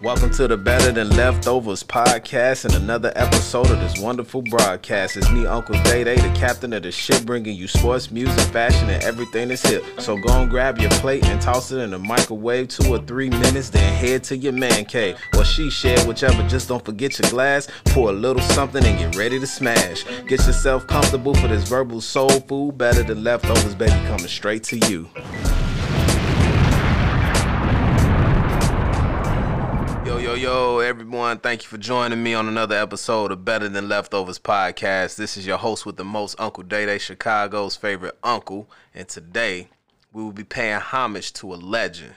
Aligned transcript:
Welcome 0.00 0.30
to 0.34 0.46
the 0.46 0.56
Better 0.56 0.92
Than 0.92 1.10
Leftovers 1.10 1.82
podcast 1.82 2.64
and 2.64 2.74
another 2.74 3.12
episode 3.16 3.68
of 3.68 3.80
this 3.80 3.98
wonderful 3.98 4.42
broadcast. 4.42 5.16
It's 5.16 5.28
me, 5.32 5.44
Uncle 5.44 5.74
Day 5.82 6.04
Day, 6.04 6.14
the 6.14 6.32
captain 6.38 6.72
of 6.72 6.84
the 6.84 6.92
ship, 6.92 7.24
bringing 7.24 7.56
you 7.56 7.66
sports, 7.66 8.12
music, 8.12 8.38
fashion, 8.52 8.88
and 8.90 9.02
everything 9.02 9.48
that's 9.48 9.68
hip. 9.68 9.82
So 9.98 10.16
go 10.16 10.42
and 10.42 10.48
grab 10.48 10.78
your 10.78 10.90
plate 10.92 11.26
and 11.26 11.42
toss 11.42 11.72
it 11.72 11.78
in 11.78 11.90
the 11.90 11.98
microwave 11.98 12.68
two 12.68 12.94
or 12.94 13.00
three 13.00 13.28
minutes, 13.28 13.70
then 13.70 13.92
head 13.92 14.22
to 14.24 14.36
your 14.36 14.52
man 14.52 14.84
cave 14.84 15.18
or 15.36 15.44
she 15.44 15.68
shed, 15.68 16.06
whichever. 16.06 16.46
Just 16.46 16.68
don't 16.68 16.84
forget 16.84 17.18
your 17.18 17.28
glass, 17.28 17.66
pour 17.86 18.10
a 18.10 18.12
little 18.12 18.42
something, 18.42 18.84
and 18.84 18.98
get 19.00 19.16
ready 19.16 19.40
to 19.40 19.46
smash. 19.48 20.04
Get 20.28 20.46
yourself 20.46 20.86
comfortable 20.86 21.34
for 21.34 21.48
this 21.48 21.68
verbal 21.68 22.00
soul 22.00 22.30
food, 22.30 22.78
better 22.78 23.02
than 23.02 23.24
leftovers, 23.24 23.74
baby, 23.74 23.90
coming 24.06 24.28
straight 24.28 24.62
to 24.64 24.78
you. 24.78 25.08
Yo, 30.38 30.44
yo, 30.44 30.74
yo, 30.74 30.78
everyone. 30.78 31.38
Thank 31.38 31.64
you 31.64 31.68
for 31.68 31.78
joining 31.78 32.22
me 32.22 32.32
on 32.32 32.46
another 32.46 32.76
episode 32.76 33.32
of 33.32 33.44
Better 33.44 33.68
Than 33.68 33.88
Leftovers 33.88 34.38
podcast. 34.38 35.16
This 35.16 35.36
is 35.36 35.44
your 35.44 35.58
host 35.58 35.84
with 35.84 35.96
the 35.96 36.04
most, 36.04 36.38
Uncle 36.38 36.62
Day 36.62 36.86
Day, 36.86 36.98
Chicago's 36.98 37.74
favorite 37.74 38.16
uncle. 38.22 38.70
And 38.94 39.08
today, 39.08 39.66
we 40.12 40.22
will 40.22 40.30
be 40.30 40.44
paying 40.44 40.78
homage 40.78 41.32
to 41.34 41.52
a 41.52 41.56
legend, 41.56 42.14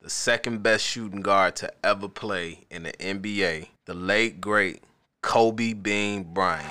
the 0.00 0.08
second 0.08 0.62
best 0.62 0.86
shooting 0.86 1.20
guard 1.20 1.54
to 1.56 1.70
ever 1.84 2.08
play 2.08 2.60
in 2.70 2.84
the 2.84 2.92
NBA, 2.92 3.68
the 3.84 3.92
late, 3.94 4.40
great 4.40 4.82
Kobe 5.20 5.74
Bean 5.74 6.32
Bryant. 6.32 6.66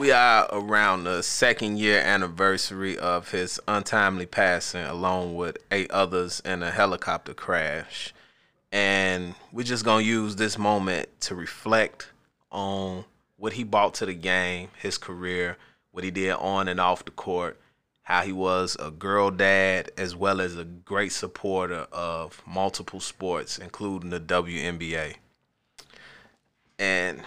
We 0.00 0.10
are 0.10 0.48
around 0.50 1.04
the 1.04 1.22
second 1.22 1.78
year 1.78 2.00
anniversary 2.00 2.98
of 2.98 3.30
his 3.30 3.60
untimely 3.68 4.26
passing, 4.26 4.84
along 4.84 5.36
with 5.36 5.58
eight 5.70 5.92
others 5.92 6.42
in 6.44 6.64
a 6.64 6.72
helicopter 6.72 7.34
crash 7.34 8.12
and 8.74 9.36
we're 9.52 9.62
just 9.62 9.84
gonna 9.84 10.02
use 10.02 10.34
this 10.34 10.58
moment 10.58 11.08
to 11.20 11.36
reflect 11.36 12.10
on 12.50 13.04
what 13.36 13.52
he 13.52 13.62
brought 13.62 13.94
to 13.94 14.04
the 14.04 14.14
game, 14.14 14.68
his 14.82 14.98
career, 14.98 15.56
what 15.92 16.02
he 16.02 16.10
did 16.10 16.32
on 16.32 16.66
and 16.66 16.80
off 16.80 17.04
the 17.04 17.12
court, 17.12 17.56
how 18.02 18.22
he 18.22 18.32
was 18.32 18.76
a 18.80 18.90
girl 18.90 19.30
dad 19.30 19.92
as 19.96 20.16
well 20.16 20.40
as 20.40 20.56
a 20.56 20.64
great 20.64 21.12
supporter 21.12 21.86
of 21.92 22.42
multiple 22.44 22.98
sports, 22.98 23.58
including 23.58 24.10
the 24.10 24.18
WNBA. 24.18 25.14
And 26.76 27.22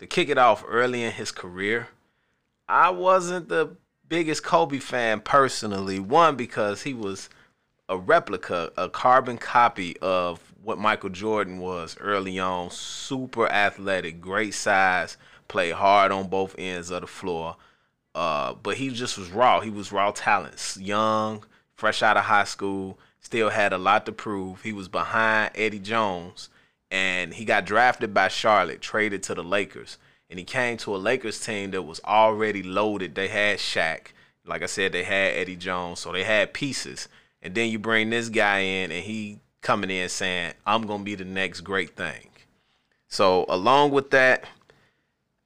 to 0.00 0.06
kick 0.06 0.28
it 0.28 0.36
off 0.36 0.62
early 0.68 1.02
in 1.02 1.12
his 1.12 1.32
career, 1.32 1.88
I 2.68 2.90
wasn't 2.90 3.48
the 3.48 3.74
biggest 4.06 4.44
Kobe 4.44 4.80
fan 4.80 5.20
personally. 5.20 5.98
One, 5.98 6.36
because 6.36 6.82
he 6.82 6.92
was 6.92 7.30
a 7.88 7.96
replica, 7.96 8.70
a 8.76 8.90
carbon 8.90 9.38
copy 9.38 9.96
of 10.02 10.53
what 10.64 10.78
Michael 10.78 11.10
Jordan 11.10 11.58
was 11.58 11.96
early 12.00 12.38
on. 12.38 12.70
Super 12.70 13.46
athletic, 13.48 14.20
great 14.20 14.54
size, 14.54 15.16
played 15.46 15.74
hard 15.74 16.10
on 16.10 16.28
both 16.28 16.54
ends 16.58 16.90
of 16.90 17.02
the 17.02 17.06
floor. 17.06 17.56
Uh, 18.14 18.54
but 18.54 18.76
he 18.76 18.90
just 18.90 19.18
was 19.18 19.30
raw. 19.30 19.60
He 19.60 19.70
was 19.70 19.92
raw 19.92 20.10
talent. 20.10 20.76
Young, 20.80 21.44
fresh 21.76 22.02
out 22.02 22.16
of 22.16 22.24
high 22.24 22.44
school, 22.44 22.98
still 23.20 23.50
had 23.50 23.72
a 23.72 23.78
lot 23.78 24.06
to 24.06 24.12
prove. 24.12 24.62
He 24.62 24.72
was 24.72 24.88
behind 24.88 25.50
Eddie 25.54 25.80
Jones, 25.80 26.48
and 26.90 27.34
he 27.34 27.44
got 27.44 27.66
drafted 27.66 28.14
by 28.14 28.28
Charlotte, 28.28 28.80
traded 28.80 29.22
to 29.24 29.34
the 29.34 29.44
Lakers. 29.44 29.98
And 30.30 30.38
he 30.38 30.44
came 30.44 30.78
to 30.78 30.94
a 30.94 30.98
Lakers 30.98 31.44
team 31.44 31.72
that 31.72 31.82
was 31.82 32.00
already 32.04 32.62
loaded. 32.62 33.14
They 33.14 33.28
had 33.28 33.58
Shaq. 33.58 34.08
Like 34.46 34.62
I 34.62 34.66
said, 34.66 34.92
they 34.92 35.04
had 35.04 35.34
Eddie 35.34 35.56
Jones, 35.56 36.00
so 36.00 36.12
they 36.12 36.24
had 36.24 36.54
pieces. 36.54 37.08
And 37.42 37.54
then 37.54 37.70
you 37.70 37.78
bring 37.78 38.10
this 38.10 38.28
guy 38.28 38.60
in, 38.60 38.90
and 38.90 39.04
he 39.04 39.40
coming 39.64 39.90
in 39.90 40.08
saying, 40.08 40.52
I'm 40.64 40.86
going 40.86 41.00
to 41.00 41.04
be 41.04 41.16
the 41.16 41.24
next 41.24 41.62
great 41.62 41.96
thing. 41.96 42.28
So, 43.08 43.46
along 43.48 43.90
with 43.90 44.10
that, 44.10 44.44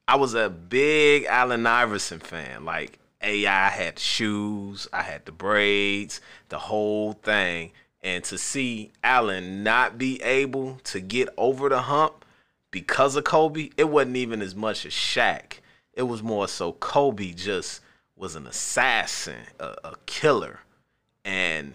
I 0.06 0.16
was 0.16 0.34
a 0.34 0.50
big 0.50 1.24
Allen 1.24 1.66
Iverson 1.66 2.18
fan. 2.18 2.64
Like, 2.64 2.98
AI 3.22 3.68
had 3.68 3.96
the 3.96 4.00
shoes, 4.00 4.88
I 4.92 5.02
had 5.02 5.24
the 5.24 5.32
braids, 5.32 6.20
the 6.50 6.58
whole 6.58 7.14
thing. 7.14 7.70
And 8.02 8.22
to 8.24 8.38
see 8.38 8.92
Allen 9.02 9.62
not 9.62 9.98
be 9.98 10.20
able 10.22 10.78
to 10.84 11.00
get 11.00 11.28
over 11.36 11.68
the 11.68 11.82
hump 11.82 12.24
because 12.70 13.16
of 13.16 13.24
Kobe, 13.24 13.70
it 13.76 13.88
wasn't 13.88 14.16
even 14.16 14.42
as 14.42 14.54
much 14.54 14.84
as 14.84 14.92
Shaq. 14.92 15.54
It 15.92 16.02
was 16.02 16.22
more 16.22 16.48
so 16.48 16.72
Kobe 16.72 17.32
just 17.32 17.80
was 18.16 18.36
an 18.36 18.46
assassin, 18.46 19.46
a, 19.58 19.74
a 19.84 19.94
killer. 20.06 20.60
And 21.24 21.74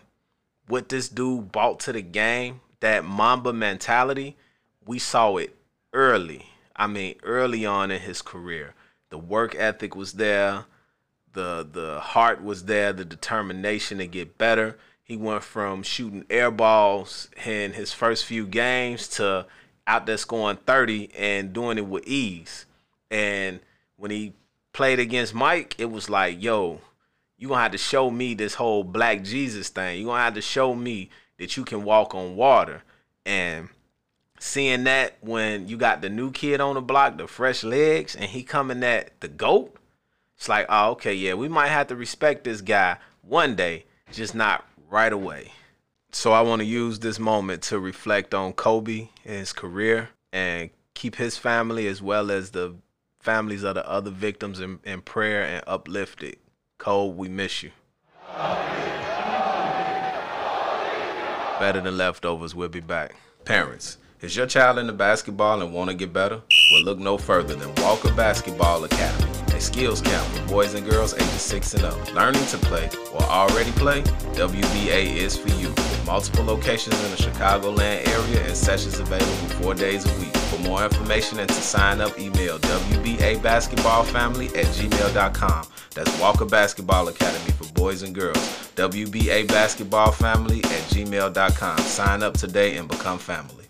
what 0.67 0.89
this 0.89 1.09
dude 1.09 1.51
brought 1.51 1.79
to 1.81 1.93
the 1.93 2.01
game, 2.01 2.61
that 2.79 3.05
Mamba 3.05 3.53
mentality, 3.53 4.35
we 4.85 4.99
saw 4.99 5.37
it 5.37 5.55
early. 5.93 6.47
I 6.75 6.87
mean, 6.87 7.15
early 7.23 7.65
on 7.65 7.91
in 7.91 8.01
his 8.01 8.21
career. 8.21 8.73
The 9.09 9.17
work 9.17 9.55
ethic 9.55 9.95
was 9.95 10.13
there, 10.13 10.65
the 11.33 11.67
the 11.69 11.99
heart 11.99 12.43
was 12.43 12.65
there, 12.65 12.93
the 12.93 13.05
determination 13.05 13.99
to 13.99 14.07
get 14.07 14.37
better. 14.37 14.77
He 15.03 15.17
went 15.17 15.43
from 15.43 15.83
shooting 15.83 16.25
air 16.29 16.49
balls 16.49 17.29
in 17.45 17.73
his 17.73 17.93
first 17.93 18.25
few 18.25 18.47
games 18.47 19.07
to 19.09 19.45
out 19.85 20.05
there 20.05 20.17
scoring 20.17 20.57
30 20.65 21.13
and 21.15 21.53
doing 21.53 21.77
it 21.77 21.85
with 21.85 22.07
ease. 22.07 22.65
And 23.11 23.59
when 23.97 24.11
he 24.11 24.33
played 24.71 24.99
against 24.99 25.33
Mike, 25.33 25.75
it 25.77 25.91
was 25.91 26.09
like, 26.09 26.41
yo, 26.41 26.79
you're 27.43 27.49
gonna 27.49 27.63
have 27.63 27.73
to 27.73 27.77
show 27.77 28.09
me 28.09 28.33
this 28.35 28.53
whole 28.53 28.85
black 28.85 29.21
Jesus 29.21 29.67
thing. 29.67 29.99
You're 29.99 30.11
gonna 30.11 30.23
have 30.23 30.35
to 30.35 30.41
show 30.41 30.73
me 30.73 31.09
that 31.37 31.57
you 31.57 31.65
can 31.65 31.83
walk 31.83 32.15
on 32.15 32.37
water. 32.37 32.83
And 33.25 33.67
seeing 34.39 34.85
that 34.85 35.17
when 35.19 35.67
you 35.67 35.75
got 35.75 36.01
the 36.01 36.07
new 36.07 36.31
kid 36.31 36.61
on 36.61 36.75
the 36.75 36.81
block, 36.81 37.17
the 37.17 37.27
fresh 37.27 37.65
legs, 37.65 38.15
and 38.15 38.29
he 38.29 38.43
coming 38.43 38.81
at 38.81 39.19
the 39.19 39.27
GOAT, 39.27 39.75
it's 40.37 40.47
like, 40.47 40.67
oh, 40.69 40.91
okay, 40.91 41.13
yeah, 41.13 41.33
we 41.33 41.49
might 41.49 41.67
have 41.67 41.87
to 41.87 41.97
respect 41.97 42.45
this 42.45 42.61
guy 42.61 42.95
one 43.21 43.57
day, 43.57 43.83
just 44.13 44.33
not 44.33 44.65
right 44.89 45.11
away. 45.11 45.51
So 46.13 46.31
I 46.31 46.43
want 46.43 46.61
to 46.61 46.65
use 46.65 46.99
this 46.99 47.19
moment 47.19 47.61
to 47.63 47.77
reflect 47.77 48.33
on 48.33 48.53
Kobe 48.53 49.09
and 49.25 49.35
his 49.35 49.51
career 49.51 50.11
and 50.31 50.69
keep 50.93 51.17
his 51.17 51.37
family 51.37 51.87
as 51.87 52.01
well 52.01 52.31
as 52.31 52.51
the 52.51 52.75
families 53.19 53.63
of 53.63 53.75
the 53.75 53.85
other 53.85 54.11
victims 54.11 54.61
in, 54.61 54.79
in 54.85 55.01
prayer 55.01 55.43
and 55.43 55.61
uplifted. 55.67 56.37
Cole, 56.83 57.13
we 57.13 57.29
miss 57.29 57.63
you. 57.63 57.71
Better 61.57 61.79
than 61.79 61.95
leftovers, 61.95 62.53
we'll 62.53 62.67
be 62.67 62.81
back. 62.81 63.15
Parents, 63.45 63.99
is 64.19 64.35
your 64.35 64.47
child 64.47 64.77
into 64.77 64.91
basketball 64.91 65.61
and 65.61 65.73
want 65.73 65.91
to 65.91 65.95
get 65.95 66.11
better? 66.11 66.41
Well, 66.73 66.81
look 66.81 66.97
no 66.97 67.19
further 67.19 67.53
than 67.53 67.71
Walker 67.83 68.11
Basketball 68.13 68.83
Academy, 68.83 69.29
a 69.55 69.61
skills 69.61 70.01
camp 70.01 70.25
for 70.29 70.47
boys 70.47 70.73
and 70.73 70.89
girls 70.89 71.13
ages 71.13 71.29
6 71.29 71.75
and 71.75 71.83
up. 71.83 72.13
Learning 72.15 72.43
to 72.47 72.57
play 72.57 72.89
or 73.13 73.21
already 73.21 73.69
play, 73.73 74.01
WBA 74.33 75.15
is 75.15 75.37
for 75.37 75.49
you. 75.49 75.69
With 75.69 76.03
multiple 76.07 76.43
locations 76.43 76.99
in 77.03 77.11
the 77.11 77.17
Chicagoland 77.17 78.07
area 78.07 78.47
and 78.47 78.57
sessions 78.57 78.99
available 78.99 79.49
four 79.61 79.75
days 79.75 80.03
a 80.03 80.19
week. 80.19 80.35
For 80.35 80.57
more 80.67 80.83
information 80.83 81.37
and 81.37 81.47
to 81.47 81.53
sign 81.53 82.01
up, 82.01 82.19
email 82.19 82.57
WBABasketballFamily 82.57 84.57
at 84.57 84.65
gmail.com. 84.65 85.67
That's 85.93 86.19
Walker 86.19 86.45
Basketball 86.45 87.09
Academy 87.09 87.51
for 87.51 87.71
boys 87.73 88.01
and 88.01 88.15
girls. 88.15 88.37
WBA 88.75 89.47
Basketball 89.47 90.11
Family 90.11 90.63
at 90.63 90.81
gmail.com. 90.89 91.77
Sign 91.77 92.23
up 92.23 92.33
today 92.33 92.77
and 92.77 92.87
become 92.87 93.19
family. 93.19 93.62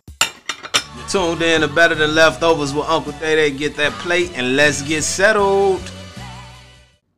Tuned 1.09 1.41
in 1.41 1.61
to 1.61 1.67
Better 1.67 1.95
Than 1.95 2.15
Leftovers 2.15 2.73
with 2.73 2.85
Uncle 2.87 3.11
Day 3.13 3.35
Day. 3.35 3.51
Get 3.51 3.75
that 3.77 3.91
plate 3.93 4.31
and 4.35 4.55
let's 4.55 4.81
get 4.81 5.03
settled. 5.03 5.81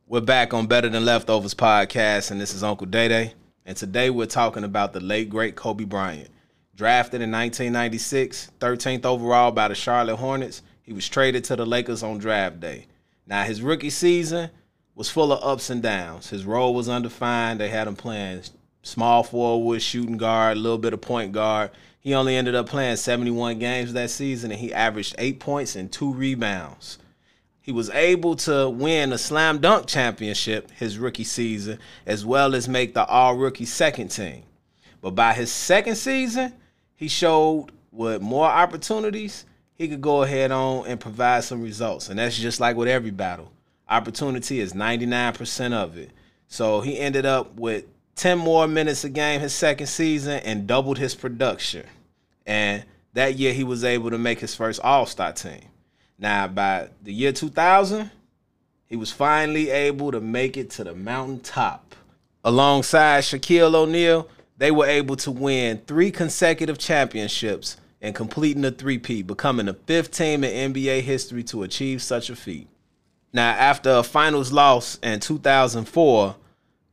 We're 0.07 0.21
back 0.21 0.53
on 0.53 0.67
Better 0.67 0.89
Than 0.89 1.05
Leftovers 1.05 1.53
podcast, 1.53 2.31
and 2.31 2.39
this 2.39 2.53
is 2.53 2.63
Uncle 2.63 2.87
Day 2.87 3.07
Day. 3.07 3.33
And 3.65 3.75
today 3.75 4.09
we're 4.09 4.25
talking 4.25 4.63
about 4.63 4.93
the 4.93 4.99
late, 4.99 5.29
great 5.29 5.55
Kobe 5.55 5.83
Bryant. 5.83 6.29
Drafted 6.75 7.21
in 7.21 7.31
1996, 7.31 8.51
13th 8.59 9.05
overall 9.05 9.51
by 9.51 9.67
the 9.67 9.75
Charlotte 9.75 10.17
Hornets, 10.17 10.61
he 10.81 10.93
was 10.93 11.07
traded 11.07 11.43
to 11.45 11.55
the 11.55 11.65
Lakers 11.65 12.03
on 12.03 12.17
draft 12.17 12.59
day. 12.59 12.87
Now, 13.27 13.43
his 13.43 13.61
rookie 13.61 13.89
season, 13.89 14.49
was 14.95 15.09
full 15.09 15.33
of 15.33 15.43
ups 15.43 15.69
and 15.69 15.83
downs. 15.83 16.29
His 16.29 16.45
role 16.45 16.73
was 16.73 16.87
undefined. 16.87 17.59
They 17.59 17.69
had 17.69 17.87
him 17.87 17.95
playing 17.95 18.43
small 18.81 19.23
forward, 19.23 19.81
shooting 19.81 20.17
guard, 20.17 20.57
a 20.57 20.59
little 20.59 20.77
bit 20.77 20.93
of 20.93 21.01
point 21.01 21.33
guard. 21.33 21.71
He 22.05 22.13
only 22.13 22.35
ended 22.35 22.53
up 22.53 22.69
playing 22.69 22.97
71 22.97 23.57
games 23.57 23.93
that 23.93 24.11
season 24.11 24.51
and 24.51 24.59
he 24.59 24.71
averaged 24.71 25.15
eight 25.17 25.39
points 25.39 25.75
and 25.75 25.91
two 25.91 26.13
rebounds. 26.13 26.99
He 27.61 27.71
was 27.71 27.89
able 27.89 28.35
to 28.35 28.69
win 28.69 29.11
a 29.11 29.17
slam 29.17 29.57
dunk 29.57 29.87
championship 29.87 30.69
his 30.69 30.99
rookie 30.99 31.23
season, 31.23 31.79
as 32.05 32.23
well 32.23 32.53
as 32.53 32.69
make 32.69 32.93
the 32.93 33.03
all 33.07 33.35
rookie 33.35 33.65
second 33.65 34.09
team. 34.09 34.43
But 35.01 35.15
by 35.15 35.33
his 35.33 35.51
second 35.51 35.95
season, 35.95 36.53
he 36.95 37.07
showed 37.07 37.69
with 37.91 38.21
more 38.21 38.45
opportunities, 38.45 39.45
he 39.73 39.87
could 39.87 40.01
go 40.01 40.21
ahead 40.21 40.51
on 40.51 40.85
and 40.85 40.99
provide 40.99 41.43
some 41.43 41.63
results. 41.63 42.09
And 42.09 42.19
that's 42.19 42.37
just 42.37 42.59
like 42.59 42.75
with 42.75 42.87
every 42.87 43.09
battle 43.09 43.51
opportunity 43.89 44.59
is 44.59 44.73
99% 44.73 45.73
of 45.73 45.97
it. 45.97 46.11
So 46.47 46.81
he 46.81 46.99
ended 46.99 47.25
up 47.25 47.55
with 47.55 47.85
10 48.15 48.37
more 48.37 48.67
minutes 48.67 49.03
a 49.03 49.09
game 49.09 49.41
his 49.41 49.53
second 49.53 49.87
season 49.87 50.39
and 50.45 50.67
doubled 50.67 50.97
his 50.97 51.15
production. 51.15 51.85
And 52.45 52.83
that 53.13 53.35
year 53.35 53.53
he 53.53 53.63
was 53.63 53.83
able 53.83 54.09
to 54.09 54.17
make 54.17 54.39
his 54.39 54.55
first 54.55 54.79
All-Star 54.81 55.33
team. 55.33 55.61
Now 56.17 56.47
by 56.47 56.89
the 57.03 57.13
year 57.13 57.31
2000, 57.31 58.11
he 58.87 58.95
was 58.95 59.11
finally 59.11 59.69
able 59.69 60.11
to 60.11 60.21
make 60.21 60.57
it 60.57 60.69
to 60.71 60.83
the 60.83 60.93
mountaintop. 60.93 61.95
Alongside 62.43 63.23
Shaquille 63.23 63.73
O'Neal, 63.73 64.29
they 64.57 64.71
were 64.71 64.85
able 64.85 65.15
to 65.17 65.31
win 65.31 65.81
three 65.87 66.11
consecutive 66.11 66.77
championships 66.77 67.77
and 68.01 68.13
completing 68.13 68.61
the 68.61 68.71
three-peat, 68.71 69.25
becoming 69.25 69.65
the 69.65 69.73
fifth 69.73 70.11
team 70.11 70.43
in 70.43 70.73
NBA 70.73 71.01
history 71.01 71.43
to 71.45 71.63
achieve 71.63 72.01
such 72.01 72.29
a 72.29 72.35
feat. 72.35 72.67
Now, 73.33 73.49
after 73.49 73.89
a 73.89 74.03
finals 74.03 74.53
loss 74.53 74.97
in 75.01 75.19
2004, 75.19 76.35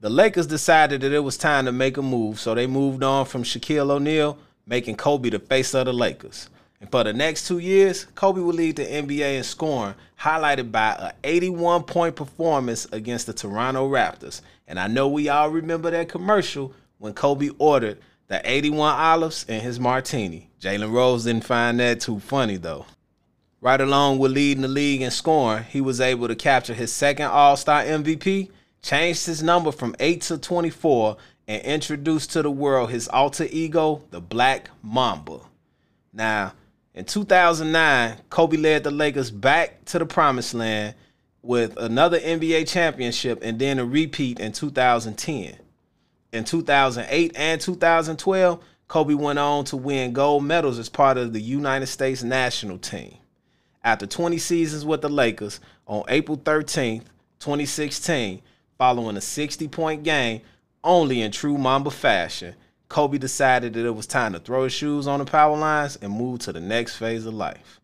the 0.02 0.10
Lakers 0.10 0.48
decided 0.48 1.00
that 1.02 1.12
it 1.12 1.20
was 1.20 1.36
time 1.36 1.64
to 1.64 1.70
make 1.70 1.96
a 1.96 2.02
move, 2.02 2.40
so 2.40 2.56
they 2.56 2.66
moved 2.66 3.04
on 3.04 3.24
from 3.24 3.44
Shaquille 3.44 3.88
O'Neal, 3.88 4.36
making 4.66 4.96
Kobe 4.96 5.30
the 5.30 5.38
face 5.38 5.74
of 5.74 5.86
the 5.86 5.92
Lakers. 5.92 6.50
And 6.80 6.90
for 6.90 7.04
the 7.04 7.12
next 7.12 7.46
two 7.46 7.60
years, 7.60 8.06
Kobe 8.16 8.40
would 8.40 8.56
lead 8.56 8.74
the 8.74 8.84
NBA 8.84 9.36
in 9.36 9.44
scoring, 9.44 9.94
highlighted 10.18 10.72
by 10.72 10.96
an 10.98 11.12
81 11.22 11.84
point 11.84 12.16
performance 12.16 12.88
against 12.90 13.28
the 13.28 13.32
Toronto 13.32 13.88
Raptors. 13.88 14.40
And 14.66 14.80
I 14.80 14.88
know 14.88 15.06
we 15.06 15.28
all 15.28 15.50
remember 15.50 15.92
that 15.92 16.08
commercial 16.08 16.74
when 16.98 17.14
Kobe 17.14 17.50
ordered 17.58 17.98
the 18.26 18.42
81 18.44 18.98
olives 18.98 19.44
in 19.48 19.60
his 19.60 19.78
martini. 19.78 20.50
Jalen 20.60 20.92
Rose 20.92 21.22
didn't 21.22 21.44
find 21.44 21.78
that 21.78 22.00
too 22.00 22.18
funny 22.18 22.56
though. 22.56 22.86
Right 23.60 23.80
along 23.80 24.18
with 24.18 24.32
leading 24.32 24.62
the 24.62 24.68
league 24.68 25.02
in 25.02 25.12
scoring, 25.12 25.62
he 25.62 25.80
was 25.80 26.00
able 26.00 26.26
to 26.26 26.34
capture 26.34 26.74
his 26.74 26.92
second 26.92 27.26
All 27.26 27.56
Star 27.56 27.84
MVP, 27.84 28.50
changed 28.82 29.26
his 29.26 29.42
number 29.42 29.72
from 29.72 29.96
8 29.98 30.20
to 30.22 30.38
24, 30.38 31.16
and 31.48 31.62
introduced 31.62 32.32
to 32.32 32.42
the 32.42 32.50
world 32.50 32.90
his 32.90 33.08
alter 33.08 33.46
ego, 33.50 34.02
the 34.10 34.20
Black 34.20 34.70
Mamba. 34.82 35.40
Now, 36.12 36.52
in 36.94 37.04
2009, 37.04 38.18
Kobe 38.28 38.56
led 38.56 38.84
the 38.84 38.90
Lakers 38.90 39.30
back 39.30 39.84
to 39.86 39.98
the 39.98 40.06
promised 40.06 40.54
land 40.54 40.94
with 41.40 41.76
another 41.78 42.20
NBA 42.20 42.68
championship 42.68 43.40
and 43.42 43.58
then 43.58 43.78
a 43.78 43.84
repeat 43.84 44.38
in 44.38 44.52
2010. 44.52 45.56
In 46.32 46.44
2008 46.44 47.32
and 47.34 47.60
2012, 47.60 48.62
Kobe 48.88 49.14
went 49.14 49.38
on 49.38 49.64
to 49.64 49.76
win 49.76 50.12
gold 50.12 50.44
medals 50.44 50.78
as 50.78 50.88
part 50.88 51.16
of 51.16 51.32
the 51.32 51.40
United 51.40 51.86
States 51.86 52.22
national 52.22 52.78
team. 52.78 53.16
After 53.82 54.06
20 54.06 54.38
seasons 54.38 54.84
with 54.84 55.00
the 55.00 55.08
Lakers, 55.08 55.60
on 55.86 56.04
April 56.08 56.36
13th, 56.36 57.04
2016, 57.40 58.42
following 58.78 59.16
a 59.16 59.20
60 59.20 59.68
point 59.68 60.02
game, 60.02 60.42
only 60.84 61.22
in 61.22 61.30
true 61.30 61.58
Mamba 61.58 61.90
fashion, 61.90 62.54
Kobe 62.88 63.18
decided 63.18 63.72
that 63.74 63.86
it 63.86 63.94
was 63.94 64.06
time 64.06 64.34
to 64.34 64.38
throw 64.38 64.64
his 64.64 64.72
shoes 64.72 65.06
on 65.06 65.18
the 65.18 65.24
power 65.24 65.56
lines 65.56 65.96
and 66.02 66.12
move 66.12 66.40
to 66.40 66.52
the 66.52 66.60
next 66.60 66.96
phase 66.96 67.24
of 67.24 67.34
life. 67.34 67.80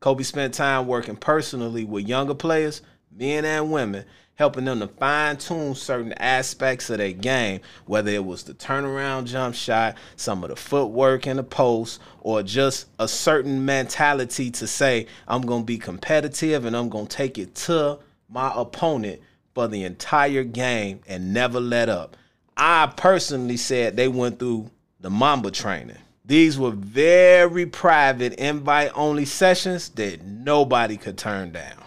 Kobe 0.00 0.22
spent 0.22 0.54
time 0.54 0.86
working 0.86 1.16
personally 1.16 1.84
with 1.84 2.06
younger 2.06 2.34
players, 2.34 2.82
men 3.10 3.44
and 3.44 3.72
women, 3.72 4.04
helping 4.34 4.64
them 4.64 4.80
to 4.80 4.88
fine 4.88 5.36
tune 5.36 5.74
certain 5.74 6.12
aspects 6.14 6.90
of 6.90 6.98
their 6.98 7.12
game, 7.12 7.60
whether 7.86 8.10
it 8.10 8.24
was 8.24 8.42
the 8.44 8.54
turnaround 8.54 9.24
jump 9.24 9.54
shot, 9.54 9.96
some 10.16 10.42
of 10.42 10.50
the 10.50 10.56
footwork 10.56 11.26
in 11.26 11.36
the 11.36 11.42
post, 11.42 12.00
or 12.20 12.42
just 12.42 12.86
a 12.98 13.06
certain 13.06 13.64
mentality 13.64 14.50
to 14.50 14.66
say, 14.66 15.06
I'm 15.28 15.42
going 15.42 15.62
to 15.62 15.66
be 15.66 15.78
competitive 15.78 16.64
and 16.64 16.76
I'm 16.76 16.88
going 16.88 17.06
to 17.06 17.16
take 17.16 17.38
it 17.38 17.54
to 17.56 17.98
my 18.28 18.52
opponent 18.54 19.20
for 19.54 19.68
the 19.68 19.84
entire 19.84 20.44
game 20.44 21.00
and 21.06 21.34
never 21.34 21.60
let 21.60 21.88
up. 21.88 22.16
I 22.56 22.92
personally 22.96 23.56
said 23.56 23.96
they 23.96 24.08
went 24.08 24.38
through 24.38 24.70
the 25.00 25.10
Mamba 25.10 25.50
training. 25.50 25.98
These 26.24 26.58
were 26.58 26.70
very 26.70 27.66
private, 27.66 28.34
invite 28.34 28.92
only 28.94 29.24
sessions 29.24 29.88
that 29.90 30.24
nobody 30.24 30.96
could 30.96 31.18
turn 31.18 31.52
down. 31.52 31.82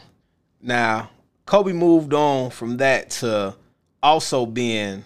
Now, 0.62 1.10
Kobe 1.46 1.72
moved 1.72 2.14
on 2.14 2.50
from 2.50 2.78
that 2.78 3.12
to 3.12 3.56
also 4.04 4.46
being 4.46 5.04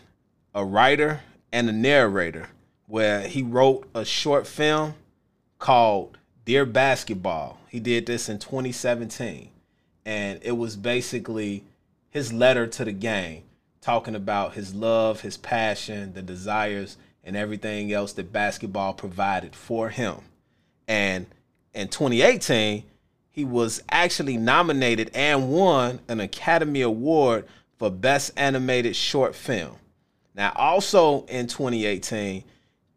a 0.56 0.66
writer 0.66 1.22
and 1.52 1.70
a 1.70 1.74
narrator, 1.74 2.48
where 2.88 3.22
he 3.22 3.44
wrote 3.44 3.88
a 3.94 4.04
short 4.04 4.48
film 4.48 4.96
called 5.60 6.18
Dear 6.46 6.66
Basketball. 6.66 7.60
He 7.70 7.80
did 7.80 8.08
this 8.08 8.30
in 8.30 8.40
2017. 8.40 9.50
And 10.06 10.40
it 10.42 10.54
was 10.54 10.76
basically 10.76 11.64
his 12.10 12.34
letter 12.34 12.68
to 12.68 12.86
the 12.86 12.92
game 12.92 13.44
talking 13.82 14.16
about 14.16 14.54
his 14.54 14.74
love, 14.76 15.22
his 15.22 15.38
passion, 15.38 16.14
the 16.14 16.22
desires, 16.22 16.98
and 17.24 17.36
everything 17.36 17.92
else 17.92 18.14
that 18.14 18.32
basketball 18.32 18.94
provided 18.94 19.56
for 19.56 19.90
him. 19.90 20.16
And 20.88 21.28
in 21.74 21.88
2018, 21.88 22.84
he 23.30 23.46
was 23.46 23.82
actually 23.90 24.38
nominated 24.38 25.12
and 25.14 25.50
won 25.50 26.00
an 26.08 26.20
Academy 26.20 26.82
Award 26.82 27.46
for 27.78 27.90
Best 27.90 28.32
Animated 28.36 28.96
Short 28.96 29.36
Film. 29.36 29.78
Now, 30.36 30.52
also 30.56 31.26
in 31.26 31.48
2018, 31.48 32.44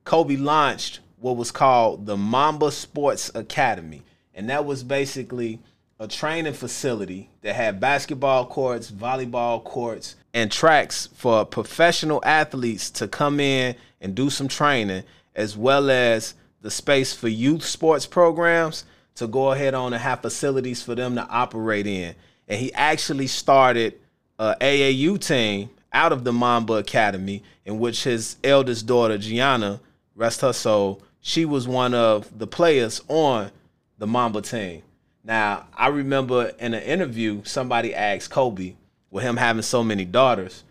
Kobe 0.04 0.36
launched 0.36 1.00
what 1.18 1.36
was 1.36 1.52
called 1.52 2.06
the 2.06 2.16
Mamba 2.16 2.72
Sports 2.72 3.30
Academy. 3.34 4.02
And 4.34 4.48
that 4.50 4.64
was 4.64 4.82
basically 4.82 5.60
a 6.02 6.08
training 6.08 6.52
facility 6.52 7.30
that 7.42 7.54
had 7.54 7.78
basketball 7.78 8.44
courts, 8.44 8.90
volleyball 8.90 9.62
courts, 9.62 10.16
and 10.34 10.50
tracks 10.50 11.08
for 11.14 11.44
professional 11.44 12.20
athletes 12.24 12.90
to 12.90 13.06
come 13.06 13.38
in 13.38 13.76
and 14.00 14.16
do 14.16 14.28
some 14.28 14.48
training, 14.48 15.04
as 15.36 15.56
well 15.56 15.88
as 15.92 16.34
the 16.60 16.72
space 16.72 17.14
for 17.14 17.28
youth 17.28 17.64
sports 17.64 18.04
programs 18.04 18.84
to 19.14 19.28
go 19.28 19.52
ahead 19.52 19.74
on 19.74 19.92
and 19.92 20.02
have 20.02 20.20
facilities 20.20 20.82
for 20.82 20.96
them 20.96 21.14
to 21.14 21.24
operate 21.28 21.86
in. 21.86 22.16
And 22.48 22.58
he 22.58 22.74
actually 22.74 23.28
started 23.28 23.94
a 24.40 24.56
AAU 24.60 25.24
team 25.24 25.70
out 25.92 26.10
of 26.10 26.24
the 26.24 26.32
Mamba 26.32 26.74
Academy, 26.74 27.44
in 27.64 27.78
which 27.78 28.02
his 28.02 28.38
eldest 28.42 28.86
daughter, 28.86 29.18
Gianna, 29.18 29.78
rest 30.16 30.40
her 30.40 30.52
soul, 30.52 31.00
she 31.20 31.44
was 31.44 31.68
one 31.68 31.94
of 31.94 32.36
the 32.36 32.48
players 32.48 33.00
on 33.06 33.52
the 33.98 34.06
Mamba 34.08 34.42
team. 34.42 34.82
Now, 35.24 35.66
I 35.74 35.88
remember 35.88 36.52
in 36.58 36.74
an 36.74 36.82
interview, 36.82 37.42
somebody 37.44 37.94
asked 37.94 38.30
Kobe, 38.30 38.74
with 39.10 39.22
him 39.22 39.36
having 39.36 39.62
so 39.62 39.84
many 39.84 40.04
daughters, 40.04 40.64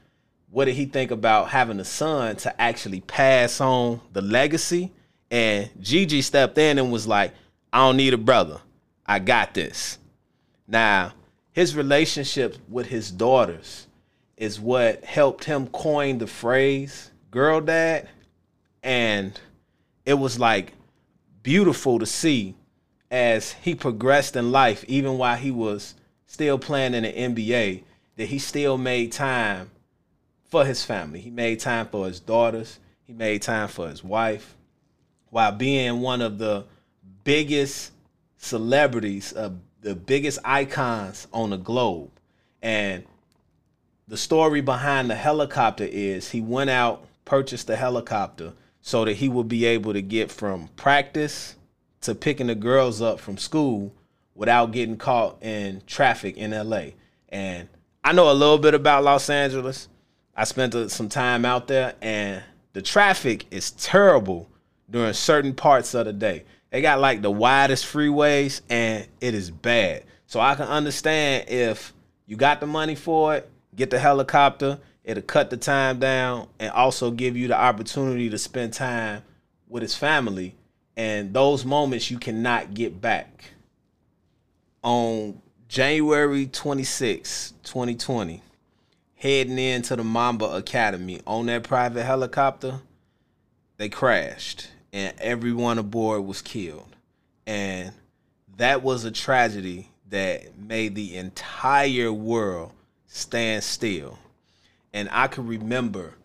what 0.50 0.66
did 0.66 0.76
he 0.76 0.86
think 0.86 1.12
about 1.12 1.50
having 1.50 1.80
a 1.80 1.86
son 1.86 2.36
to 2.38 2.62
actually 2.62 3.00
pass 3.02 3.62
on 3.62 4.02
the 4.12 4.22
legacy? 4.22 4.92
And 5.30 5.70
Gigi 5.80 6.22
stepped 6.22 6.58
in 6.58 6.78
and 6.78 6.92
was 6.92 7.08
like, 7.08 7.34
I 7.72 7.80
don't 7.80 7.96
need 7.96 8.14
a 8.14 8.18
brother. 8.18 8.60
I 9.06 9.20
got 9.20 9.54
this. 9.54 9.98
Now, 10.68 11.14
his 11.54 11.76
relationship 11.76 12.58
with 12.68 12.88
his 12.88 13.12
daughters 13.12 13.88
is 14.36 14.60
what 14.60 15.06
helped 15.06 15.46
him 15.46 15.68
coin 15.68 16.18
the 16.18 16.28
phrase 16.28 17.12
girl 17.30 17.62
dad. 17.62 18.10
And 18.84 19.40
it 20.06 20.16
was 20.16 20.40
like 20.40 20.74
beautiful 21.44 22.00
to 22.00 22.06
see 22.06 22.56
as 23.12 23.52
he 23.52 23.76
progressed 23.76 24.38
in 24.38 24.52
life, 24.52 24.86
even 24.88 25.18
while 25.18 25.36
he 25.36 25.52
was 25.52 25.96
still 26.26 26.58
playing 26.58 26.94
in 26.94 27.04
the 27.04 27.12
NBA, 27.12 27.84
that 28.16 28.28
he 28.28 28.40
still 28.40 28.78
made 28.78 29.12
time 29.12 29.70
for 30.46 30.66
his 30.66 30.84
family. 30.84 31.20
He 31.20 31.30
made 31.30 31.60
time 31.60 31.88
for 31.88 32.08
his 32.08 32.22
daughters. 32.22 32.80
He 33.04 33.12
made 33.12 33.42
time 33.42 33.68
for 33.68 33.90
his 33.90 34.04
wife, 34.04 34.56
while 35.30 35.52
being 35.52 36.00
one 36.00 36.22
of 36.22 36.38
the 36.38 36.66
biggest 37.26 37.92
celebrities, 38.38 39.34
uh, 39.36 39.52
the 39.82 39.96
biggest 39.96 40.40
icons 40.46 41.28
on 41.34 41.50
the 41.50 41.58
globe. 41.58 42.12
And 42.62 43.04
the 44.08 44.18
story 44.18 44.62
behind 44.62 45.10
the 45.10 45.16
helicopter 45.16 45.84
is 45.84 46.30
he 46.30 46.40
went 46.40 46.70
out, 46.70 47.06
purchased 47.26 47.68
the 47.68 47.76
helicopter 47.76 48.54
so 48.82 49.04
that 49.04 49.14
he 49.14 49.28
would 49.28 49.50
be 49.50 49.66
able 49.66 49.94
to 49.94 50.02
get 50.02 50.32
from 50.32 50.70
practice 50.76 51.56
to 52.02 52.16
picking 52.16 52.48
the 52.48 52.56
girls 52.56 53.02
up 53.02 53.20
from 53.20 53.38
school 53.38 53.94
without 54.36 54.72
getting 54.72 54.98
caught 54.98 55.42
in 55.44 55.82
traffic 55.86 56.38
in 56.38 56.52
LA. 56.52 56.92
And 57.30 57.68
I 58.04 58.12
know 58.12 58.32
a 58.32 58.34
little 58.34 58.58
bit 58.58 58.74
about 58.74 59.04
Los 59.04 59.30
Angeles. 59.30 59.88
I 60.36 60.44
spent 60.46 60.92
some 60.92 61.10
time 61.10 61.46
out 61.46 61.68
there, 61.68 61.94
and 62.02 62.44
the 62.74 62.82
traffic 62.82 63.46
is 63.52 63.72
terrible 63.72 64.50
during 64.90 65.14
certain 65.14 65.54
parts 65.54 65.94
of 65.94 66.06
the 66.06 66.14
day. 66.14 66.46
They 66.72 66.82
got 66.82 67.00
like 67.00 67.22
the 67.22 67.32
widest 67.32 67.86
freeways, 67.86 68.62
and 68.70 69.08
it 69.20 69.34
is 69.34 69.52
bad. 69.52 70.04
So 70.26 70.40
I 70.40 70.56
can 70.56 70.68
understand 70.68 71.50
if 71.50 71.94
you 72.26 72.38
got 72.38 72.62
the 72.62 72.68
money 72.68 72.96
for 72.96 73.36
it, 73.36 73.50
get 73.76 73.90
the 73.90 74.00
helicopter, 74.00 74.80
it'll 75.04 75.24
cut 75.24 75.50
the 75.50 75.58
time 75.58 76.00
down 76.00 76.48
and 76.60 76.72
also 76.72 77.12
give 77.12 77.36
you 77.36 77.48
the 77.50 77.58
opportunity 77.58 78.30
to 78.30 78.38
spend 78.38 78.74
time 78.74 79.24
with 79.68 79.82
his 79.82 79.96
family 79.96 80.56
and 80.96 81.34
those 81.34 81.66
moments 81.66 82.12
you 82.12 82.20
cannot 82.20 82.74
get 82.74 83.02
back. 83.02 83.46
On 84.84 85.42
January 85.68 86.48
26, 86.48 87.54
2020, 87.64 88.42
heading 89.16 89.58
into 89.58 89.96
the 89.96 90.04
Mamba 90.04 90.46
Academy 90.56 91.22
on 91.26 91.46
that 91.46 91.64
private 91.64 92.04
helicopter, 92.04 92.80
they 93.78 93.90
crashed 93.90 94.70
and 94.92 95.14
everyone 95.20 95.78
aboard 95.78 96.26
was 96.26 96.42
killed. 96.42 96.96
And 97.46 97.94
that 98.58 98.84
was 98.84 99.06
a 99.06 99.12
tragedy 99.12 99.90
that 100.10 100.58
made 100.58 100.96
the 100.96 101.16
entire 101.16 102.12
world 102.12 102.74
stand 103.08 103.64
still. 103.64 104.20
And 104.94 105.08
I 105.12 105.28
can 105.28 105.48
remember 105.48 106.16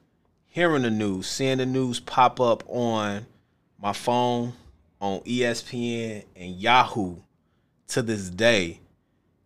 hearing 0.46 0.82
the 0.82 0.90
news, 0.90 1.28
seeing 1.28 1.58
the 1.58 1.66
news 1.66 2.00
pop 2.00 2.40
up 2.40 2.64
on 2.66 3.26
my 3.86 3.92
phone, 3.92 4.52
on 5.00 5.20
ESPN 5.20 6.24
and 6.34 6.56
Yahoo 6.56 7.14
to 7.86 8.02
this 8.02 8.28
day. 8.28 8.80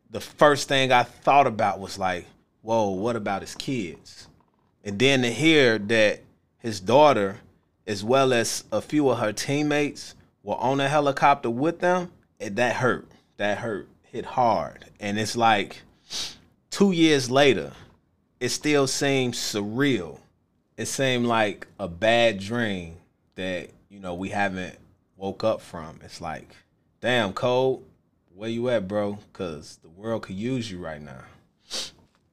The 0.09 0.20
first 0.20 0.66
thing 0.66 0.90
I 0.90 1.02
thought 1.02 1.47
about 1.47 1.78
was 1.78 1.99
like, 1.99 2.25
whoa, 2.62 2.88
what 2.88 3.16
about 3.16 3.42
his 3.42 3.54
kids? 3.54 4.28
And 4.82 4.99
then 4.99 5.20
to 5.20 5.30
hear 5.30 5.76
that 5.78 6.20
his 6.56 6.80
daughter, 6.80 7.40
as 7.87 8.02
well 8.02 8.32
as 8.32 8.64
a 8.73 8.80
few 8.80 9.11
of 9.11 9.18
her 9.18 9.35
teammates, 9.35 10.14
were 10.42 10.56
on 10.56 10.80
a 10.80 10.88
helicopter 10.88 11.50
with 11.50 11.80
them, 11.80 12.11
and 12.40 12.56
that 12.56 12.76
hurt. 12.76 13.09
That 13.37 13.59
hurt. 13.59 13.88
Hit 14.04 14.25
hard. 14.25 14.87
And 15.00 15.18
it's 15.18 15.37
like 15.37 15.82
two 16.70 16.92
years 16.92 17.30
later, 17.30 17.73
it 18.40 18.49
still 18.49 18.87
seems 18.87 19.37
surreal. 19.37 20.20
It 20.78 20.87
seemed 20.87 21.26
like 21.26 21.66
a 21.78 21.88
bad 21.88 22.38
dream 22.38 22.97
that, 23.35 23.68
you 23.90 24.00
know, 24.00 24.14
we 24.14 24.30
haven't 24.30 24.78
woke 25.16 25.44
up 25.44 25.61
from. 25.61 26.00
It's 26.02 26.20
like, 26.20 26.56
damn, 27.00 27.32
Cole, 27.32 27.82
where 28.35 28.49
you 28.49 28.70
at, 28.70 28.88
bro? 28.88 29.18
Cause 29.32 29.78
the 29.82 29.90
world 29.90 30.23
could 30.23 30.37
use 30.37 30.70
you 30.70 30.78
right 30.78 31.02
now. 31.02 31.25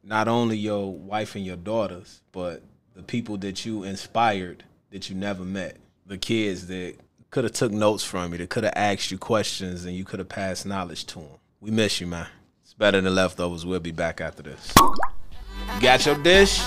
Not 0.04 0.30
only 0.30 0.56
your 0.56 0.94
wife 0.94 1.36
and 1.36 1.46
your 1.46 1.58
daughters, 1.58 2.22
but 2.32 2.64
the 2.96 3.04
people 3.04 3.38
that 3.38 3.66
you 3.66 3.84
inspired 3.84 4.64
that 4.92 5.10
you 5.10 5.16
never 5.16 5.44
met. 5.44 5.78
The 6.06 6.18
kids 6.18 6.68
that 6.68 6.96
could 7.30 7.44
have 7.44 7.54
took 7.54 7.72
notes 7.72 8.04
from 8.04 8.32
you, 8.32 8.38
that 8.38 8.50
could 8.50 8.64
have 8.64 8.74
asked 8.76 9.12
you 9.12 9.18
questions, 9.18 9.84
and 9.84 9.94
you 9.94 10.06
could 10.06 10.20
have 10.20 10.30
passed 10.30 10.66
knowledge 10.66 11.06
to 11.08 11.16
them. 11.16 11.28
We 11.60 11.72
miss 11.72 12.00
you, 12.00 12.08
man. 12.08 12.28
It's 12.64 12.74
better 12.74 13.02
than 13.02 13.14
leftovers. 13.14 13.66
We'll 13.66 13.82
be 13.82 13.92
back 13.92 14.22
after 14.22 14.44
this. 14.44 14.74
You 14.78 15.82
got 15.82 16.06
your 16.06 16.16
dish? 16.24 16.62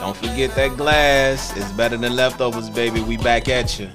Don't 0.00 0.16
forget 0.16 0.54
that 0.54 0.76
glass. 0.76 1.56
It's 1.56 1.72
better 1.72 1.96
than 1.96 2.14
leftovers, 2.14 2.70
baby. 2.70 3.00
We 3.00 3.16
back 3.16 3.48
at 3.48 3.78
you. 3.80 3.90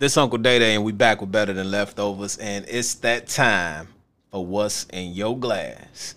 This 0.00 0.16
Uncle 0.16 0.38
Day 0.38 0.58
Day, 0.58 0.74
and 0.74 0.82
we 0.82 0.92
back 0.92 1.20
with 1.20 1.30
better 1.30 1.52
than 1.52 1.70
leftovers, 1.70 2.38
and 2.38 2.64
it's 2.66 2.94
that 2.94 3.28
time 3.28 3.88
for 4.30 4.46
what's 4.46 4.84
in 4.84 5.12
your 5.12 5.38
glass. 5.38 6.14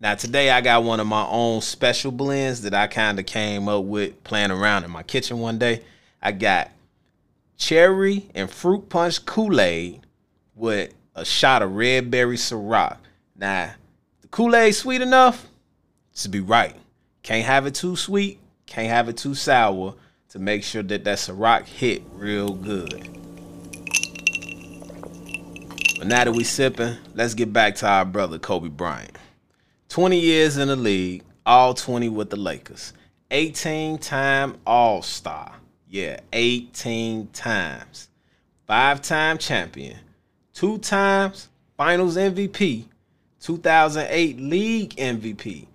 Now 0.00 0.14
today 0.14 0.48
I 0.48 0.62
got 0.62 0.84
one 0.84 1.00
of 1.00 1.06
my 1.06 1.26
own 1.26 1.60
special 1.60 2.10
blends 2.10 2.62
that 2.62 2.72
I 2.72 2.86
kind 2.86 3.18
of 3.18 3.26
came 3.26 3.68
up 3.68 3.84
with 3.84 4.24
playing 4.24 4.52
around 4.52 4.84
in 4.84 4.90
my 4.90 5.02
kitchen 5.02 5.38
one 5.38 5.58
day. 5.58 5.82
I 6.22 6.32
got 6.32 6.70
cherry 7.58 8.26
and 8.34 8.50
fruit 8.50 8.88
punch 8.88 9.26
Kool-Aid 9.26 10.00
with 10.54 10.94
a 11.14 11.26
shot 11.26 11.60
of 11.60 11.76
red 11.76 12.10
berry 12.10 12.38
Ciroc. 12.38 12.96
Now, 13.36 13.74
the 14.22 14.28
Kool-Aid 14.28 14.74
sweet 14.74 15.02
enough 15.02 15.46
to 16.14 16.30
be 16.30 16.40
right. 16.40 16.74
Can't 17.22 17.44
have 17.44 17.66
it 17.66 17.74
too 17.74 17.96
sweet, 17.96 18.38
can't 18.64 18.88
have 18.88 19.10
it 19.10 19.18
too 19.18 19.34
sour 19.34 19.94
to 20.30 20.38
make 20.38 20.62
sure 20.64 20.82
that 20.84 21.04
that 21.04 21.18
Ciroc 21.18 21.66
hit 21.66 22.02
real 22.14 22.54
good. 22.54 23.25
But 25.98 26.08
now 26.08 26.24
that 26.24 26.32
we 26.32 26.44
sipping, 26.44 26.96
let's 27.14 27.34
get 27.34 27.52
back 27.52 27.76
to 27.76 27.86
our 27.86 28.04
brother 28.04 28.38
Kobe 28.38 28.68
Bryant. 28.68 29.16
20 29.88 30.18
years 30.18 30.58
in 30.58 30.68
the 30.68 30.76
league, 30.76 31.22
all 31.46 31.72
20 31.72 32.10
with 32.10 32.28
the 32.28 32.36
Lakers. 32.36 32.92
18 33.30 33.98
time 33.98 34.56
All 34.66 35.00
Star. 35.02 35.54
Yeah, 35.88 36.20
18 36.32 37.28
times. 37.28 38.08
Five 38.66 39.00
time 39.00 39.38
champion. 39.38 39.96
Two 40.52 40.78
times 40.78 41.48
Finals 41.76 42.16
MVP. 42.16 42.84
2008 43.40 44.40
League 44.40 44.96
MVP. 44.96 45.66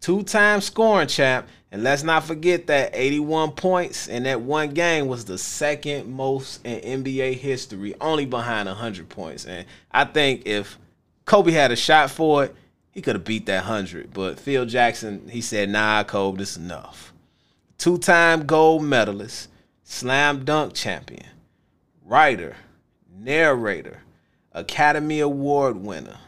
Two 0.00 0.22
time 0.22 0.60
scoring 0.60 1.08
champ 1.08 1.46
and 1.74 1.82
let's 1.82 2.04
not 2.04 2.22
forget 2.22 2.68
that 2.68 2.92
81 2.94 3.50
points 3.50 4.06
in 4.06 4.22
that 4.22 4.40
one 4.40 4.74
game 4.74 5.08
was 5.08 5.24
the 5.24 5.36
second 5.36 6.08
most 6.08 6.64
in 6.64 7.02
NBA 7.02 7.34
history, 7.34 7.96
only 8.00 8.26
behind 8.26 8.68
100 8.68 9.08
points. 9.08 9.44
And 9.44 9.66
I 9.90 10.04
think 10.04 10.46
if 10.46 10.78
Kobe 11.24 11.50
had 11.50 11.72
a 11.72 11.76
shot 11.76 12.12
for 12.12 12.44
it, 12.44 12.54
he 12.92 13.02
could 13.02 13.16
have 13.16 13.24
beat 13.24 13.46
that 13.46 13.64
100. 13.64 14.12
But 14.12 14.38
Phil 14.38 14.66
Jackson, 14.66 15.28
he 15.28 15.40
said, 15.40 15.68
nah, 15.68 16.04
Kobe, 16.04 16.38
this 16.38 16.52
is 16.52 16.58
enough. 16.58 17.12
Two 17.76 17.98
time 17.98 18.46
gold 18.46 18.84
medalist, 18.84 19.48
slam 19.82 20.44
dunk 20.44 20.74
champion, 20.74 21.26
writer, 22.04 22.54
narrator, 23.12 23.98
Academy 24.52 25.18
Award 25.18 25.78
winner, 25.78 26.18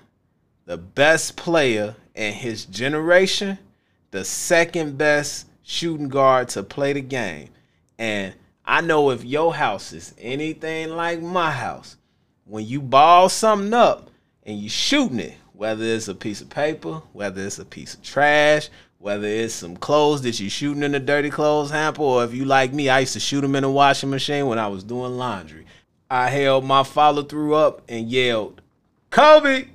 the 0.64 0.76
best 0.76 1.36
player 1.36 1.94
in 2.16 2.32
his 2.32 2.64
generation 2.64 3.60
the 4.10 4.24
second 4.24 4.96
best 4.98 5.46
shooting 5.62 6.08
guard 6.08 6.48
to 6.50 6.62
play 6.62 6.92
the 6.92 7.00
game. 7.00 7.50
And 7.98 8.34
I 8.64 8.80
know 8.80 9.10
if 9.10 9.24
your 9.24 9.54
house 9.54 9.92
is 9.92 10.14
anything 10.18 10.90
like 10.90 11.20
my 11.20 11.50
house, 11.50 11.96
when 12.44 12.66
you 12.66 12.80
ball 12.80 13.28
something 13.28 13.74
up 13.74 14.10
and 14.44 14.58
you 14.58 14.68
shooting 14.68 15.20
it, 15.20 15.34
whether 15.52 15.84
it's 15.84 16.08
a 16.08 16.14
piece 16.14 16.40
of 16.40 16.50
paper, 16.50 17.02
whether 17.12 17.44
it's 17.44 17.58
a 17.58 17.64
piece 17.64 17.94
of 17.94 18.02
trash, 18.02 18.68
whether 18.98 19.26
it's 19.26 19.54
some 19.54 19.76
clothes 19.76 20.22
that 20.22 20.38
you 20.40 20.48
shooting 20.48 20.82
in 20.82 20.94
a 20.94 21.00
dirty 21.00 21.30
clothes 21.30 21.70
hamper, 21.70 22.02
or 22.02 22.24
if 22.24 22.34
you 22.34 22.44
like 22.44 22.72
me, 22.72 22.88
I 22.88 23.00
used 23.00 23.12
to 23.14 23.20
shoot 23.20 23.40
them 23.40 23.56
in 23.56 23.64
a 23.64 23.70
washing 23.70 24.10
machine 24.10 24.46
when 24.46 24.58
I 24.58 24.68
was 24.68 24.84
doing 24.84 25.16
laundry. 25.16 25.66
I 26.10 26.28
held 26.28 26.64
my 26.64 26.82
follow 26.82 27.22
through 27.22 27.54
up 27.54 27.82
and 27.88 28.08
yelled, 28.08 28.62
Kobe! 29.10 29.68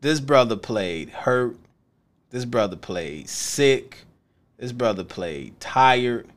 This 0.00 0.20
brother 0.20 0.56
played 0.56 1.10
hurt, 1.10 1.56
this 2.30 2.44
brother 2.44 2.76
played 2.76 3.28
sick. 3.28 3.98
This 4.58 4.72
brother 4.72 5.04
played 5.04 5.58
tired, 5.60 6.28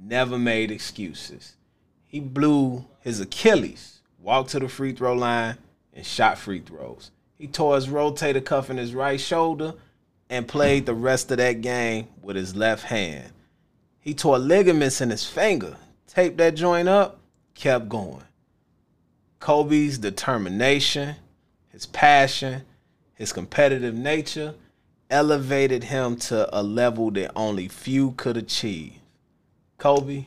never 0.00 0.38
made 0.38 0.70
excuses. 0.70 1.56
He 2.06 2.20
blew 2.20 2.84
his 3.00 3.20
Achilles, 3.20 4.00
walked 4.20 4.50
to 4.50 4.60
the 4.60 4.68
free 4.68 4.92
throw 4.92 5.14
line, 5.14 5.56
and 5.92 6.04
shot 6.04 6.38
free 6.38 6.60
throws. 6.60 7.10
He 7.38 7.46
tore 7.46 7.76
his 7.76 7.88
rotator 7.88 8.44
cuff 8.44 8.70
in 8.70 8.76
his 8.76 8.94
right 8.94 9.20
shoulder 9.20 9.74
and 10.28 10.48
played 10.48 10.86
the 10.86 10.94
rest 10.94 11.30
of 11.30 11.38
that 11.38 11.60
game 11.60 12.08
with 12.22 12.36
his 12.36 12.54
left 12.54 12.84
hand. 12.84 13.32
He 14.00 14.14
tore 14.14 14.38
ligaments 14.38 15.00
in 15.00 15.10
his 15.10 15.26
finger, 15.26 15.76
taped 16.06 16.36
that 16.38 16.54
joint 16.54 16.88
up, 16.88 17.18
kept 17.54 17.88
going. 17.88 18.24
Kobe's 19.40 19.98
determination, 19.98 21.16
his 21.68 21.86
passion, 21.86 22.62
his 23.14 23.32
competitive 23.32 23.94
nature, 23.94 24.54
elevated 25.14 25.84
him 25.84 26.16
to 26.16 26.48
a 26.52 26.60
level 26.60 27.08
that 27.12 27.30
only 27.36 27.68
few 27.68 28.10
could 28.16 28.36
achieve. 28.36 28.94
Kobe, 29.78 30.26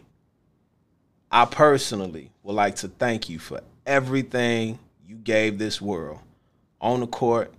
I 1.30 1.44
personally 1.44 2.32
would 2.42 2.54
like 2.54 2.78
to 2.78 2.88
thank 2.88 3.28
you 3.28 3.38
for 3.38 3.60
everything 3.86 4.80
you 5.06 5.16
gave 5.18 5.58
this 5.58 5.82
world 5.82 6.20
on 6.80 7.02
the 7.02 7.08
court 7.08 7.54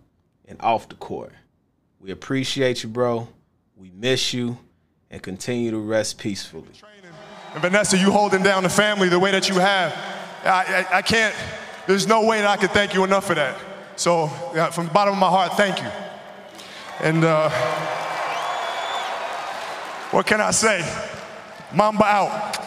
and 0.47 0.58
off 0.62 0.88
the 0.88 0.94
court. 0.94 1.32
We 2.00 2.12
appreciate 2.12 2.82
you, 2.82 2.88
bro. 2.88 3.28
We 3.76 3.90
miss 3.90 4.32
you 4.32 4.56
and 5.11 5.23
continue 5.23 5.70
to 5.70 5.78
rest 5.78 6.16
peacefully. 6.16 6.64
And 7.52 7.61
Vanessa, 7.61 7.99
you 7.99 8.11
holding 8.11 8.42
down 8.42 8.62
the 8.62 8.70
family 8.70 9.11
the 9.11 9.18
way 9.18 9.32
that 9.32 9.50
you 9.50 9.56
have. 9.56 9.92
I, 10.44 10.87
I, 10.90 10.99
I 10.99 11.02
can't, 11.02 11.35
there's 11.87 12.06
no 12.06 12.25
way 12.25 12.40
that 12.40 12.49
I 12.49 12.56
could 12.56 12.70
thank 12.70 12.94
you 12.94 13.04
enough 13.04 13.26
for 13.26 13.35
that. 13.35 13.58
So, 13.97 14.28
from 14.73 14.87
the 14.87 14.92
bottom 14.92 15.12
of 15.12 15.20
my 15.20 15.28
heart, 15.28 15.52
thank 15.58 15.82
you. 15.82 16.08
And 17.00 17.25
uh, 17.25 17.49
what 20.11 20.26
can 20.26 20.40
I 20.40 20.50
say? 20.50 20.81
Mamba 21.73 22.05
out. 22.05 22.58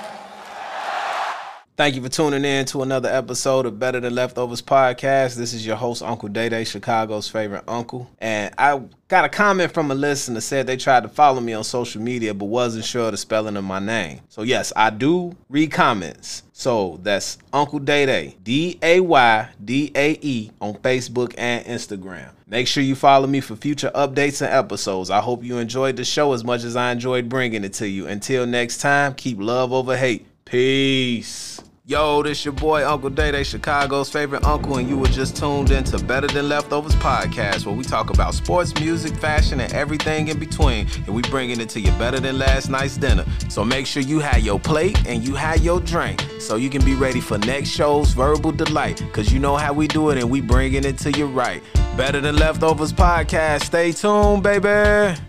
Thank 1.81 1.95
you 1.95 2.03
for 2.03 2.09
tuning 2.09 2.45
in 2.45 2.65
to 2.65 2.83
another 2.83 3.09
episode 3.09 3.65
of 3.65 3.79
Better 3.79 3.99
Than 3.99 4.13
Leftovers 4.13 4.61
podcast. 4.61 5.35
This 5.35 5.51
is 5.51 5.65
your 5.65 5.75
host, 5.75 6.03
Uncle 6.03 6.29
Day 6.29 6.47
Day, 6.47 6.63
Chicago's 6.63 7.27
favorite 7.27 7.63
uncle. 7.67 8.07
And 8.19 8.53
I 8.55 8.79
got 9.07 9.25
a 9.25 9.29
comment 9.29 9.73
from 9.73 9.89
a 9.89 9.95
listener 9.95 10.41
said 10.41 10.67
they 10.67 10.77
tried 10.77 11.01
to 11.01 11.09
follow 11.09 11.41
me 11.41 11.53
on 11.53 11.63
social 11.63 11.99
media 11.99 12.35
but 12.35 12.45
wasn't 12.45 12.85
sure 12.85 13.09
the 13.09 13.17
spelling 13.17 13.57
of 13.57 13.63
my 13.63 13.79
name. 13.79 14.19
So 14.29 14.43
yes, 14.43 14.71
I 14.75 14.91
do 14.91 15.35
read 15.49 15.71
comments. 15.71 16.43
So 16.53 16.99
that's 17.01 17.39
Uncle 17.51 17.79
Day 17.79 18.05
Day, 18.05 18.37
D 18.43 18.77
A 18.83 18.99
Y 18.99 19.49
D 19.65 19.91
A 19.95 20.19
E 20.21 20.51
on 20.61 20.75
Facebook 20.75 21.33
and 21.35 21.65
Instagram. 21.65 22.29
Make 22.45 22.67
sure 22.67 22.83
you 22.83 22.93
follow 22.93 23.25
me 23.25 23.41
for 23.41 23.55
future 23.55 23.89
updates 23.95 24.45
and 24.45 24.53
episodes. 24.53 25.09
I 25.09 25.19
hope 25.19 25.43
you 25.43 25.57
enjoyed 25.57 25.95
the 25.95 26.05
show 26.05 26.33
as 26.33 26.43
much 26.43 26.63
as 26.63 26.75
I 26.75 26.91
enjoyed 26.91 27.27
bringing 27.27 27.63
it 27.63 27.73
to 27.73 27.89
you. 27.89 28.05
Until 28.05 28.45
next 28.45 28.81
time, 28.81 29.15
keep 29.15 29.39
love 29.39 29.73
over 29.73 29.97
hate. 29.97 30.27
Peace. 30.45 31.60
Yo, 31.83 32.21
this 32.21 32.45
your 32.45 32.53
boy 32.53 32.87
Uncle 32.87 33.09
Day 33.09 33.31
Day, 33.31 33.41
Chicago's 33.41 34.07
favorite 34.07 34.43
uncle, 34.43 34.77
and 34.77 34.87
you 34.87 34.95
were 34.95 35.07
just 35.07 35.35
tuned 35.35 35.71
into 35.71 35.97
Better 36.05 36.27
Than 36.27 36.47
Leftovers 36.47 36.93
podcast, 36.97 37.65
where 37.65 37.73
we 37.73 37.83
talk 37.83 38.11
about 38.11 38.35
sports, 38.35 38.79
music, 38.79 39.15
fashion, 39.15 39.59
and 39.59 39.73
everything 39.73 40.27
in 40.27 40.37
between. 40.37 40.87
And 41.07 41.09
we 41.09 41.23
bringing 41.23 41.59
it 41.59 41.69
to 41.69 41.79
you 41.79 41.89
better 41.93 42.19
than 42.19 42.37
last 42.37 42.69
night's 42.69 42.97
dinner. 42.97 43.25
So 43.49 43.65
make 43.65 43.87
sure 43.87 44.03
you 44.03 44.19
had 44.19 44.43
your 44.43 44.59
plate 44.59 45.07
and 45.07 45.27
you 45.27 45.33
had 45.33 45.61
your 45.61 45.79
drink, 45.81 46.23
so 46.39 46.55
you 46.55 46.69
can 46.69 46.85
be 46.85 46.93
ready 46.93 47.19
for 47.19 47.39
next 47.39 47.69
show's 47.69 48.11
verbal 48.11 48.51
delight. 48.51 49.03
Cause 49.11 49.33
you 49.33 49.39
know 49.39 49.55
how 49.55 49.73
we 49.73 49.87
do 49.87 50.11
it, 50.11 50.19
and 50.19 50.29
we 50.29 50.39
bringing 50.39 50.85
it 50.85 50.99
to 50.99 51.11
you 51.11 51.25
right. 51.25 51.63
Better 51.97 52.21
Than 52.21 52.35
Leftovers 52.35 52.93
podcast. 52.93 53.63
Stay 53.63 53.91
tuned, 53.91 54.43
baby. 54.43 55.19